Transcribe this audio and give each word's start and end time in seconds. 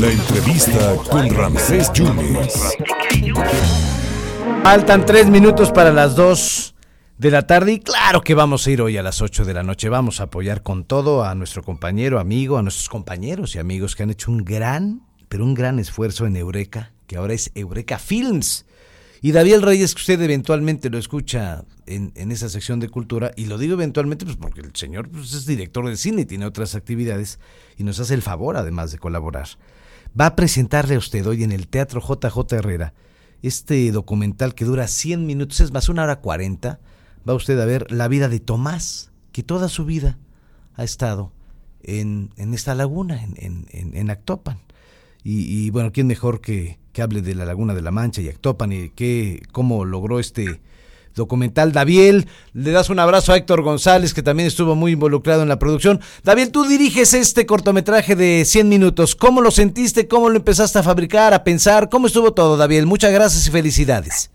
La 0.00 0.12
entrevista 0.12 0.94
con 1.10 1.28
Ramsés 1.28 1.92
Yunes. 1.92 2.76
Faltan 4.62 5.04
tres 5.04 5.28
minutos 5.28 5.72
para 5.72 5.92
las 5.92 6.14
dos 6.14 6.76
de 7.16 7.32
la 7.32 7.48
tarde 7.48 7.72
y 7.72 7.80
claro 7.80 8.20
que 8.20 8.34
vamos 8.34 8.64
a 8.64 8.70
ir 8.70 8.80
hoy 8.80 8.96
a 8.96 9.02
las 9.02 9.22
ocho 9.22 9.44
de 9.44 9.54
la 9.54 9.64
noche. 9.64 9.88
Vamos 9.88 10.20
a 10.20 10.24
apoyar 10.24 10.62
con 10.62 10.84
todo 10.84 11.24
a 11.24 11.34
nuestro 11.34 11.64
compañero, 11.64 12.20
amigo, 12.20 12.58
a 12.58 12.62
nuestros 12.62 12.88
compañeros 12.88 13.56
y 13.56 13.58
amigos 13.58 13.96
que 13.96 14.04
han 14.04 14.10
hecho 14.10 14.30
un 14.30 14.44
gran, 14.44 15.02
pero 15.28 15.42
un 15.42 15.54
gran 15.54 15.80
esfuerzo 15.80 16.26
en 16.26 16.36
Eureka, 16.36 16.92
que 17.08 17.16
ahora 17.16 17.34
es 17.34 17.50
Eureka 17.56 17.98
Films. 17.98 18.66
Y 19.20 19.32
David 19.32 19.62
Reyes, 19.62 19.96
que 19.96 20.00
usted 20.00 20.22
eventualmente 20.22 20.90
lo 20.90 20.98
escucha 20.98 21.64
en, 21.86 22.12
esa 22.30 22.48
sección 22.48 22.78
de 22.78 22.88
cultura, 22.88 23.32
y 23.34 23.46
lo 23.46 23.58
digo 23.58 23.74
eventualmente 23.74 24.24
pues 24.24 24.36
porque 24.36 24.60
el 24.60 24.76
señor 24.76 25.08
pues, 25.08 25.34
es 25.34 25.44
director 25.44 25.88
de 25.88 25.96
cine 25.96 26.22
y 26.22 26.26
tiene 26.26 26.46
otras 26.46 26.76
actividades, 26.76 27.40
y 27.76 27.82
nos 27.82 27.98
hace 27.98 28.14
el 28.14 28.22
favor 28.22 28.56
además 28.56 28.92
de 28.92 28.98
colaborar. 28.98 29.48
Va 30.18 30.26
a 30.26 30.36
presentarle 30.36 30.94
a 30.94 30.98
usted 30.98 31.26
hoy 31.26 31.44
en 31.44 31.52
el 31.52 31.68
Teatro 31.68 32.00
JJ 32.00 32.52
Herrera 32.52 32.94
este 33.42 33.90
documental 33.92 34.54
que 34.54 34.64
dura 34.64 34.88
100 34.88 35.26
minutos, 35.26 35.60
es 35.60 35.72
más, 35.72 35.88
una 35.88 36.02
hora 36.02 36.20
40. 36.20 36.80
Va 37.28 37.34
usted 37.34 37.58
a 37.60 37.64
ver 37.64 37.90
la 37.90 38.08
vida 38.08 38.28
de 38.28 38.40
Tomás, 38.40 39.12
que 39.32 39.42
toda 39.42 39.68
su 39.68 39.84
vida 39.84 40.18
ha 40.74 40.84
estado 40.84 41.32
en, 41.82 42.30
en 42.36 42.54
esta 42.54 42.74
laguna, 42.74 43.22
en, 43.22 43.66
en, 43.70 43.96
en 43.96 44.10
Actopan. 44.10 44.58
Y, 45.22 45.42
y, 45.42 45.70
bueno, 45.70 45.92
¿quién 45.92 46.06
mejor 46.06 46.40
que, 46.40 46.78
que 46.92 47.02
hable 47.02 47.22
de 47.22 47.34
la 47.34 47.44
Laguna 47.44 47.74
de 47.74 47.82
la 47.82 47.90
Mancha 47.90 48.22
y 48.22 48.28
Actopan 48.28 48.72
y 48.72 48.90
que, 48.90 49.42
cómo 49.52 49.84
logró 49.84 50.18
este 50.18 50.60
documental. 51.18 51.72
David, 51.72 52.24
le 52.54 52.70
das 52.70 52.88
un 52.88 52.98
abrazo 52.98 53.34
a 53.34 53.36
Héctor 53.36 53.60
González, 53.60 54.14
que 54.14 54.22
también 54.22 54.46
estuvo 54.46 54.74
muy 54.74 54.92
involucrado 54.92 55.42
en 55.42 55.48
la 55.50 55.58
producción. 55.58 56.00
David, 56.24 56.48
tú 56.50 56.64
diriges 56.64 57.12
este 57.12 57.44
cortometraje 57.44 58.16
de 58.16 58.46
100 58.46 58.66
minutos. 58.70 59.14
¿Cómo 59.14 59.42
lo 59.42 59.50
sentiste? 59.50 60.08
¿Cómo 60.08 60.30
lo 60.30 60.36
empezaste 60.36 60.78
a 60.78 60.82
fabricar, 60.82 61.34
a 61.34 61.44
pensar? 61.44 61.90
¿Cómo 61.90 62.06
estuvo 62.06 62.32
todo, 62.32 62.56
David? 62.56 62.84
Muchas 62.84 63.12
gracias 63.12 63.46
y 63.46 63.50
felicidades. 63.50 64.30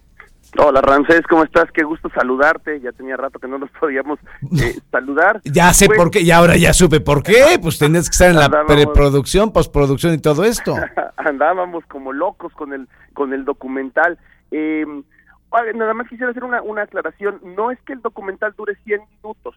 Hola 0.55 0.81
Ramsés, 0.81 1.21
¿cómo 1.27 1.43
estás? 1.43 1.71
Qué 1.71 1.83
gusto 1.83 2.09
saludarte. 2.13 2.79
Ya 2.79 2.91
tenía 2.91 3.17
rato 3.17 3.39
que 3.39 3.47
no 3.47 3.57
nos 3.57 3.71
podíamos 3.79 4.19
eh, 4.61 4.79
saludar. 4.91 5.41
Ya 5.45 5.73
sé 5.73 5.87
pues, 5.87 5.97
por 5.97 6.11
qué, 6.11 6.21
y 6.21 6.31
ahora 6.31 6.57
ya 6.57 6.73
supe 6.73 6.99
por 6.99 7.23
qué. 7.23 7.57
Pues 7.61 7.79
tenías 7.79 8.09
que 8.09 8.13
estar 8.13 8.29
en 8.29 8.37
la 8.37 8.65
preproducción, 8.65 9.51
postproducción 9.51 10.13
y 10.13 10.19
todo 10.19 10.43
esto. 10.43 10.75
andábamos 11.17 11.83
como 11.87 12.13
locos 12.13 12.53
con 12.53 12.73
el 12.73 12.87
con 13.13 13.33
el 13.33 13.45
documental. 13.45 14.19
Eh, 14.51 14.85
nada 15.75 15.93
más 15.93 16.07
quisiera 16.07 16.31
hacer 16.31 16.43
una, 16.43 16.61
una 16.61 16.83
aclaración. 16.83 17.39
No 17.55 17.71
es 17.71 17.79
que 17.81 17.93
el 17.93 18.01
documental 18.01 18.53
dure 18.57 18.75
100 18.83 19.01
minutos. 19.17 19.55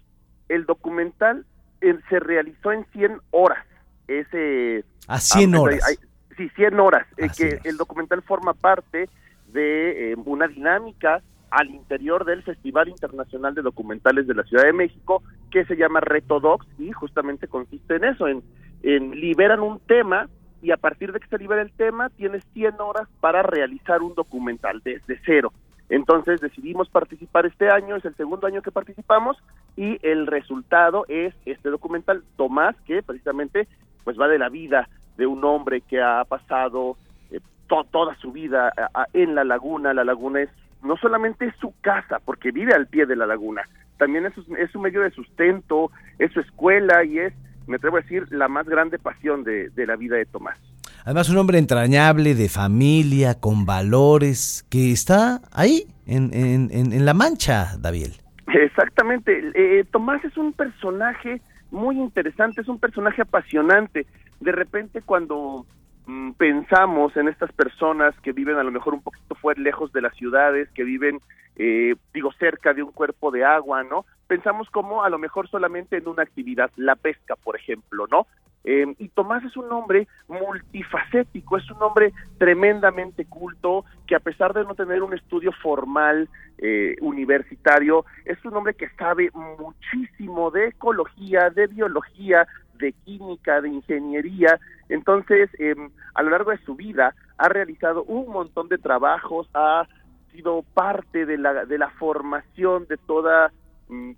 El 0.48 0.66
documental 0.66 1.44
eh, 1.80 1.96
se 2.08 2.20
realizó 2.20 2.72
en 2.72 2.84
100 2.92 3.20
horas. 3.30 3.64
Ese, 4.08 4.84
a 5.08 5.18
100 5.18 5.54
ah, 5.54 5.60
horas. 5.60 5.80
Hay, 5.88 5.96
sí, 6.36 6.48
100 6.50 6.78
horas. 6.80 7.06
Eh, 7.16 7.28
que 7.36 7.46
horas. 7.46 7.64
el 7.64 7.76
documental 7.76 8.22
forma 8.22 8.54
parte 8.54 9.08
de 9.48 10.12
eh, 10.12 10.16
una 10.24 10.48
dinámica 10.48 11.22
al 11.50 11.70
interior 11.70 12.24
del 12.24 12.42
Festival 12.42 12.88
Internacional 12.88 13.54
de 13.54 13.62
Documentales 13.62 14.26
de 14.26 14.34
la 14.34 14.42
Ciudad 14.42 14.64
de 14.64 14.72
México 14.72 15.22
que 15.50 15.64
se 15.64 15.76
llama 15.76 16.00
Reto 16.00 16.40
Docs 16.40 16.66
y 16.78 16.92
justamente 16.92 17.48
consiste 17.48 17.96
en 17.96 18.04
eso, 18.04 18.26
en, 18.26 18.42
en 18.82 19.12
liberan 19.12 19.60
un 19.60 19.78
tema 19.80 20.28
y 20.60 20.72
a 20.72 20.76
partir 20.76 21.12
de 21.12 21.20
que 21.20 21.28
se 21.28 21.38
libera 21.38 21.62
el 21.62 21.72
tema 21.72 22.10
tienes 22.10 22.44
100 22.52 22.80
horas 22.80 23.08
para 23.20 23.42
realizar 23.42 24.02
un 24.02 24.14
documental 24.14 24.82
desde 24.84 25.20
cero. 25.24 25.52
Entonces 25.88 26.40
decidimos 26.40 26.88
participar 26.88 27.46
este 27.46 27.70
año, 27.70 27.96
es 27.96 28.04
el 28.04 28.16
segundo 28.16 28.46
año 28.46 28.62
que 28.62 28.72
participamos 28.72 29.36
y 29.76 29.98
el 30.06 30.26
resultado 30.26 31.04
es 31.08 31.34
este 31.44 31.70
documental 31.70 32.24
Tomás 32.36 32.74
que 32.86 33.02
precisamente 33.02 33.68
pues 34.04 34.18
va 34.18 34.28
de 34.28 34.38
la 34.38 34.48
vida 34.48 34.88
de 35.16 35.26
un 35.26 35.44
hombre 35.44 35.80
que 35.80 36.02
ha 36.02 36.24
pasado 36.24 36.96
eh, 37.30 37.40
to 37.68 37.84
toda 37.84 38.16
su 38.16 38.32
vida 38.32 38.72
en 39.12 39.34
la 39.34 39.44
laguna. 39.44 39.94
La 39.94 40.04
laguna 40.04 40.42
es 40.42 40.50
no 40.82 40.96
solamente 40.96 41.52
su 41.60 41.72
casa 41.80 42.20
porque 42.24 42.50
vive 42.50 42.74
al 42.74 42.88
pie 42.88 43.06
de 43.06 43.16
la 43.16 43.26
laguna, 43.26 43.62
también 43.98 44.26
es, 44.26 44.34
es 44.58 44.74
un 44.74 44.82
medio 44.82 45.02
de 45.02 45.10
sustento, 45.10 45.90
es 46.18 46.32
su 46.32 46.40
escuela 46.40 47.04
y 47.04 47.18
es, 47.18 47.32
me 47.66 47.76
atrevo 47.76 47.96
a 47.96 48.00
decir, 48.00 48.26
la 48.30 48.48
más 48.48 48.66
grande 48.66 48.98
pasión 48.98 49.42
de, 49.44 49.70
de 49.70 49.86
la 49.86 49.96
vida 49.96 50.16
de 50.16 50.26
Tomás. 50.26 50.58
Además, 51.06 51.30
un 51.30 51.36
hombre 51.36 51.58
entrañable, 51.58 52.34
de 52.34 52.48
familia, 52.48 53.38
con 53.38 53.64
valores, 53.64 54.66
que 54.68 54.90
está 54.90 55.40
ahí, 55.52 55.84
en, 56.04 56.34
en, 56.34 56.68
en, 56.72 57.04
La 57.04 57.14
Mancha, 57.14 57.76
David. 57.78 58.08
Exactamente. 58.48 59.52
Eh, 59.54 59.84
Tomás 59.92 60.24
es 60.24 60.36
un 60.36 60.52
personaje 60.52 61.40
muy 61.70 61.96
interesante, 61.96 62.60
es 62.60 62.66
un 62.66 62.80
personaje 62.80 63.22
apasionante. 63.22 64.04
De 64.40 64.50
repente, 64.50 65.00
cuando 65.00 65.64
mmm, 66.06 66.32
pensamos 66.32 67.16
en 67.16 67.28
estas 67.28 67.52
personas 67.52 68.12
que 68.24 68.32
viven 68.32 68.56
a 68.56 68.64
lo 68.64 68.72
mejor 68.72 68.92
un 68.92 69.02
poquito 69.02 69.36
fuera, 69.36 69.62
lejos 69.62 69.92
de 69.92 70.02
las 70.02 70.14
ciudades, 70.16 70.68
que 70.74 70.82
viven, 70.82 71.20
eh, 71.54 71.94
digo, 72.14 72.32
cerca 72.32 72.74
de 72.74 72.82
un 72.82 72.90
cuerpo 72.90 73.30
de 73.30 73.44
agua, 73.44 73.84
¿no? 73.84 74.06
Pensamos 74.26 74.68
como 74.70 75.04
a 75.04 75.08
lo 75.08 75.20
mejor 75.20 75.48
solamente 75.48 75.98
en 75.98 76.08
una 76.08 76.24
actividad, 76.24 76.72
la 76.74 76.96
pesca, 76.96 77.36
por 77.36 77.54
ejemplo, 77.54 78.08
¿no? 78.10 78.26
Eh, 78.68 78.84
y 78.98 79.08
Tomás 79.10 79.44
es 79.44 79.56
un 79.56 79.70
hombre 79.70 80.08
multifacético, 80.26 81.56
es 81.56 81.70
un 81.70 81.80
hombre 81.82 82.12
tremendamente 82.36 83.24
culto, 83.24 83.84
que 84.08 84.16
a 84.16 84.20
pesar 84.20 84.52
de 84.54 84.64
no 84.64 84.74
tener 84.74 85.04
un 85.04 85.14
estudio 85.14 85.52
formal 85.52 86.28
eh, 86.58 86.96
universitario, 87.00 88.04
es 88.24 88.44
un 88.44 88.56
hombre 88.56 88.74
que 88.74 88.88
sabe 88.98 89.30
muchísimo 89.32 90.50
de 90.50 90.68
ecología, 90.68 91.48
de 91.50 91.68
biología, 91.68 92.48
de 92.74 92.92
química, 93.04 93.60
de 93.60 93.68
ingeniería. 93.68 94.58
Entonces, 94.88 95.48
eh, 95.60 95.76
a 96.14 96.22
lo 96.22 96.30
largo 96.30 96.50
de 96.50 96.58
su 96.64 96.74
vida 96.74 97.14
ha 97.38 97.48
realizado 97.48 98.02
un 98.02 98.32
montón 98.32 98.68
de 98.68 98.78
trabajos, 98.78 99.48
ha 99.54 99.86
sido 100.32 100.64
parte 100.74 101.24
de 101.24 101.38
la, 101.38 101.66
de 101.66 101.78
la 101.78 101.90
formación 101.90 102.86
de 102.88 102.96
toda 102.96 103.52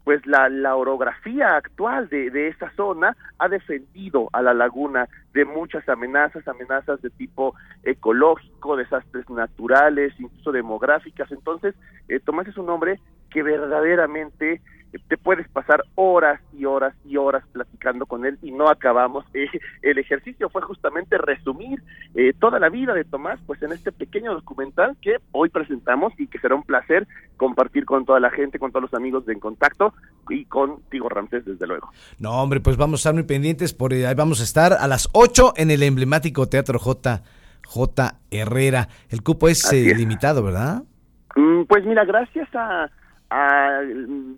pues 0.05 0.27
la, 0.27 0.49
la 0.49 0.77
orografía 0.77 1.57
actual 1.57 2.09
de, 2.09 2.31
de 2.31 2.49
esa 2.49 2.71
zona 2.73 3.17
ha 3.39 3.49
defendido 3.49 4.29
a 4.33 4.41
la 4.41 4.55
laguna 4.55 5.09
de 5.35 5.45
muchas 5.45 5.87
amenazas, 5.89 6.49
amenazas 6.49 7.03
de 7.03 7.11
tipo 7.11 7.55
ecológico, 7.83 8.77
desastres 8.77 9.29
naturales, 9.29 10.15
incluso 10.19 10.53
demográficas. 10.53 11.31
Entonces, 11.31 11.75
eh, 12.09 12.19
Tomás 12.21 12.49
es 12.49 12.57
un 12.57 12.71
hombre 12.71 12.99
que 13.31 13.43
verdaderamente 13.43 14.63
te 15.09 15.17
puedes 15.17 15.49
pasar 15.49 15.85
horas 15.95 16.41
y 16.53 16.65
horas 16.65 16.95
y 17.05 17.17
horas 17.17 17.45
platicando 17.53 18.07
con 18.07 18.25
él 18.25 18.39
y 18.43 18.51
no 18.53 18.69
acabamos. 18.69 19.25
Eh, 19.35 19.47
el 19.83 19.99
ejercicio 19.99 20.49
fue 20.49 20.63
justamente 20.63 21.19
resumir 21.19 21.83
eh, 22.15 22.33
toda 22.39 22.59
la 22.59 22.69
vida 22.69 22.95
de 22.95 23.05
Tomás, 23.05 23.39
pues 23.47 23.63
en 23.63 23.73
este 23.73 23.93
pequeño 23.93 24.35
documental 24.35 24.97
que 25.03 25.17
hoy 25.33 25.49
presentamos 25.49 26.13
y 26.19 26.27
que 26.27 26.39
será 26.39 26.55
un 26.55 26.63
placer 26.63 27.07
compartir 27.37 27.85
con 27.85 28.05
toda 28.05 28.21
la 28.21 28.31
gente, 28.31 28.59
con 28.59 28.73
todos 28.73 28.91
los 28.91 28.95
amigos 28.95 29.27
de 29.27 29.35
En 29.35 29.41
Contacto 29.41 29.93
y 30.31 30.45
contigo, 30.47 31.09
Ramsés, 31.09 31.45
desde 31.45 31.67
luego. 31.67 31.91
No, 32.19 32.43
hombre, 32.43 32.61
pues 32.61 32.77
vamos 32.77 33.01
a 33.01 33.01
estar 33.01 33.15
muy 33.15 33.25
pendientes, 33.25 33.75
por 33.75 33.93
ahí 33.93 34.15
vamos 34.15 34.41
a 34.41 34.45
estar 34.45 34.73
a 34.73 34.87
las 34.87 35.09
8 35.13 35.55
en 35.57 35.71
el 35.71 35.83
emblemático 35.83 36.49
Teatro 36.49 36.79
J. 36.79 37.23
J. 37.67 38.15
Herrera. 38.31 38.89
El 39.11 39.23
cupo 39.23 39.49
es, 39.49 39.73
eh, 39.73 39.91
es. 39.91 39.99
limitado, 39.99 40.43
¿verdad? 40.43 40.83
Mm, 41.37 41.65
pues 41.65 41.85
mira, 41.85 42.05
gracias 42.05 42.49
a 42.55 42.91
a 43.31 43.83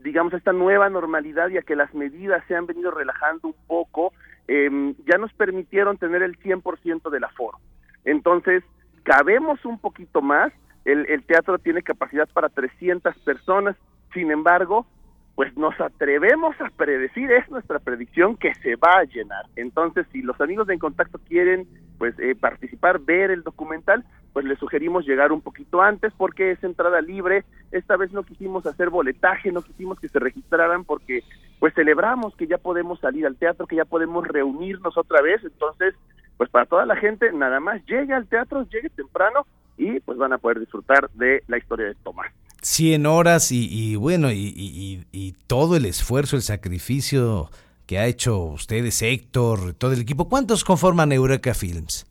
digamos 0.03 0.33
esta 0.35 0.53
nueva 0.53 0.91
normalidad 0.91 1.49
y 1.51 1.59
a 1.59 1.63
que 1.63 1.77
las 1.77 1.95
medidas 1.95 2.43
se 2.49 2.57
han 2.57 2.67
venido 2.67 2.91
relajando 2.91 3.49
un 3.49 3.55
poco, 3.67 4.13
eh, 4.49 4.95
ya 5.07 5.19
nos 5.19 5.33
permitieron 5.35 5.97
tener 5.97 6.23
el 6.23 6.39
100% 6.39 7.11
del 7.11 7.25
aforo. 7.25 7.59
Entonces, 8.05 8.65
cabemos 9.05 9.65
un 9.65 9.79
poquito 9.79 10.23
más, 10.23 10.53
el, 10.85 11.07
el 11.09 11.23
teatro 11.25 11.59
tiene 11.59 11.83
capacidad 11.83 12.29
para 12.31 12.49
300 12.49 13.17
personas, 13.21 13.77
sin 14.13 14.31
embargo, 14.31 14.87
pues 15.35 15.57
nos 15.57 15.79
atrevemos 15.81 16.55
a 16.61 16.69
predecir, 16.69 17.31
es 17.33 17.49
nuestra 17.51 17.79
predicción 17.79 18.37
que 18.37 18.55
se 18.57 18.77
va 18.77 18.99
a 18.99 19.05
llenar. 19.05 19.47
Entonces, 19.57 20.07
si 20.13 20.21
los 20.21 20.39
amigos 20.41 20.67
de 20.67 20.75
En 20.75 20.81
Contacto 20.81 21.19
quieren 21.29 21.67
pues 21.99 22.19
eh, 22.19 22.35
participar, 22.35 22.99
ver 22.99 23.31
el 23.31 23.43
documental, 23.43 24.05
pues 24.33 24.45
les 24.45 24.59
sugerimos 24.59 25.07
llegar 25.07 25.33
un 25.33 25.41
poquito 25.41 25.83
antes 25.83 26.13
porque 26.17 26.53
es 26.53 26.63
entrada 26.63 27.01
libre. 27.01 27.45
Esta 27.73 27.97
vez 27.97 28.13
no 28.13 28.23
quisimos 28.23 28.67
hacer 28.67 28.91
boletaje, 28.91 29.53
no 29.53 29.63
quisimos 29.63 29.99
que 29.99 30.09
se 30.09 30.19
registraran 30.19 30.85
porque 30.85 31.25
pues 31.59 31.75
celebramos 31.75 32.35
que 32.37 32.47
ya 32.47 32.59
podemos 32.59 33.01
salir 33.01 33.27
al 33.27 33.37
teatro, 33.37 33.67
que 33.67 33.77
ya 33.77 33.85
podemos 33.85 34.27
reunirnos 34.27 34.97
otra 34.97 35.21
vez. 35.21 35.43
Entonces, 35.45 35.95
pues 36.37 36.49
para 36.51 36.67
toda 36.67 36.87
la 36.87 36.97
gente, 36.97 37.33
nada 37.33 37.61
más 37.61 37.85
llegue 37.87 38.15
al 38.15 38.27
teatro, 38.27 38.67
llegue 38.71 38.89
temprano 38.91 39.47
y 39.77 40.01
pues 40.01 40.19
van 40.19 40.33
a 40.33 40.39
poder 40.39 40.61
disfrutar 40.61 41.11
de 41.15 41.43
la 41.49 41.59
historia 41.59 41.87
de 41.87 41.95
Tomás. 41.97 42.33
100 42.63 43.07
horas 43.07 43.53
y, 43.53 43.69
y 43.71 43.97
bueno, 43.97 44.31
y, 44.31 45.05
y, 45.13 45.33
todo 45.47 45.77
el 45.77 45.87
esfuerzo, 45.87 46.37
el 46.37 46.43
sacrificio 46.43 47.51
que 47.87 47.99
ha 47.99 48.07
hecho 48.07 48.39
ustedes, 48.39 49.03
Héctor, 49.03 49.73
todo 49.75 49.93
el 49.93 50.01
equipo. 50.01 50.29
¿Cuántos 50.29 50.63
conforman 50.63 51.13
Eureka 51.13 51.55
Films? 51.55 52.07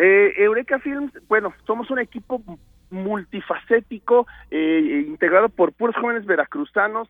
Eh, 0.00 0.32
Eureka 0.36 0.78
Films, 0.78 1.12
bueno, 1.26 1.52
somos 1.66 1.90
un 1.90 1.98
equipo 1.98 2.40
multifacético, 2.90 4.28
eh, 4.48 5.04
integrado 5.08 5.48
por 5.48 5.72
puros 5.72 5.96
jóvenes 5.96 6.24
veracruzanos. 6.24 7.08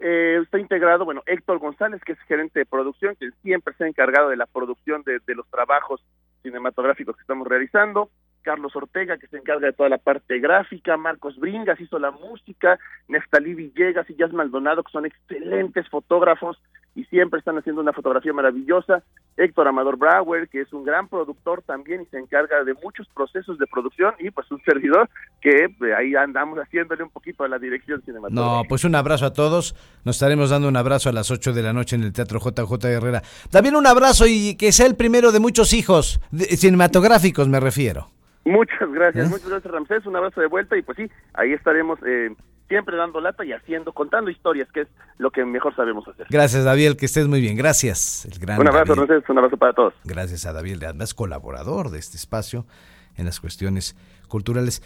Eh, 0.00 0.40
está 0.42 0.58
integrado, 0.58 1.04
bueno, 1.04 1.22
Héctor 1.24 1.60
González, 1.60 2.02
que 2.04 2.12
es 2.12 2.20
gerente 2.22 2.58
de 2.58 2.66
producción, 2.66 3.14
que 3.14 3.30
siempre 3.42 3.74
se 3.74 3.84
ha 3.84 3.86
encargado 3.86 4.30
de 4.30 4.36
la 4.36 4.46
producción 4.46 5.04
de, 5.04 5.34
los 5.36 5.48
trabajos 5.48 6.04
cinematográficos 6.42 7.14
que 7.14 7.22
estamos 7.22 7.46
realizando. 7.46 8.10
Carlos 8.42 8.74
Ortega, 8.74 9.18
que 9.18 9.28
se 9.28 9.38
encarga 9.38 9.68
de 9.68 9.72
toda 9.72 9.88
la 9.88 9.98
parte 9.98 10.40
gráfica, 10.40 10.96
Marcos 10.96 11.38
Bringas 11.38 11.80
hizo 11.80 12.00
la 12.00 12.10
música, 12.10 12.76
Neftalí 13.06 13.54
Villegas 13.54 14.10
y 14.10 14.16
Jazz 14.16 14.32
Maldonado, 14.32 14.82
que 14.82 14.90
son 14.90 15.06
excelentes 15.06 15.88
fotógrafos 15.88 16.60
y 16.96 17.04
siempre 17.04 17.38
están 17.38 17.58
haciendo 17.58 17.82
una 17.82 17.92
fotografía 17.92 18.32
maravillosa, 18.32 19.02
Héctor 19.36 19.68
Amador 19.68 19.98
Brauer, 19.98 20.48
que 20.48 20.62
es 20.62 20.72
un 20.72 20.82
gran 20.82 21.08
productor 21.08 21.62
también 21.62 22.00
y 22.00 22.06
se 22.06 22.18
encarga 22.18 22.64
de 22.64 22.72
muchos 22.82 23.06
procesos 23.14 23.58
de 23.58 23.66
producción, 23.66 24.14
y 24.18 24.30
pues 24.30 24.50
un 24.50 24.60
servidor 24.62 25.08
que 25.42 25.66
eh, 25.66 25.94
ahí 25.94 26.14
andamos 26.14 26.58
haciéndole 26.58 27.02
un 27.02 27.10
poquito 27.10 27.44
a 27.44 27.48
la 27.48 27.58
dirección 27.58 28.00
cinematográfica. 28.00 28.56
No, 28.56 28.64
pues 28.66 28.84
un 28.84 28.94
abrazo 28.94 29.26
a 29.26 29.34
todos, 29.34 29.76
nos 30.04 30.16
estaremos 30.16 30.48
dando 30.48 30.68
un 30.68 30.76
abrazo 30.76 31.10
a 31.10 31.12
las 31.12 31.30
8 31.30 31.52
de 31.52 31.62
la 31.62 31.74
noche 31.74 31.96
en 31.96 32.02
el 32.02 32.14
Teatro 32.14 32.40
JJ 32.40 32.86
Herrera. 32.86 33.22
También 33.50 33.76
un 33.76 33.86
abrazo 33.86 34.24
y 34.26 34.56
que 34.56 34.72
sea 34.72 34.86
el 34.86 34.96
primero 34.96 35.32
de 35.32 35.38
muchos 35.38 35.74
hijos, 35.74 36.18
cinematográficos 36.32 37.46
me 37.46 37.60
refiero. 37.60 38.08
Muchas 38.46 38.90
gracias, 38.90 39.26
¿Eh? 39.26 39.28
muchas 39.28 39.50
gracias 39.50 39.70
Ramsés, 39.70 40.06
un 40.06 40.16
abrazo 40.16 40.40
de 40.40 40.46
vuelta 40.46 40.78
y 40.78 40.82
pues 40.82 40.96
sí, 40.96 41.10
ahí 41.34 41.52
estaremos 41.52 41.98
eh, 42.06 42.30
siempre 42.68 42.96
dando 42.96 43.20
lata 43.20 43.44
y 43.44 43.52
haciendo, 43.52 43.92
contando 43.92 44.30
historias, 44.30 44.68
que 44.72 44.82
es 44.82 44.88
lo 45.18 45.30
que 45.30 45.44
mejor 45.44 45.74
sabemos 45.74 46.06
hacer. 46.08 46.26
Gracias 46.30 46.64
David, 46.64 46.96
que 46.96 47.06
estés 47.06 47.28
muy 47.28 47.40
bien, 47.40 47.56
gracias. 47.56 48.26
El 48.30 48.38
gran 48.38 48.60
un 48.60 48.68
abrazo 48.68 48.94
Ramsés, 48.94 49.28
un 49.28 49.38
abrazo 49.38 49.56
para 49.56 49.72
todos. 49.72 49.94
Gracias 50.04 50.46
a 50.46 50.52
David, 50.52 50.82
además 50.82 51.14
colaborador 51.14 51.90
de 51.90 51.98
este 51.98 52.16
espacio 52.16 52.66
en 53.16 53.24
las 53.24 53.40
cuestiones 53.40 53.96
culturales. 54.28 54.82